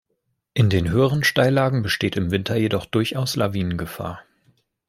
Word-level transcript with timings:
In 0.55 0.71
den 0.71 0.89
höheren 0.89 1.23
Steillagen 1.23 1.83
besteht 1.83 2.15
im 2.17 2.31
Winter 2.31 2.55
jedoch 2.55 2.87
durchaus 2.87 3.35
Lawinengefahr. 3.35 4.23